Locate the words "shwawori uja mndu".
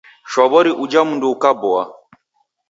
0.31-1.25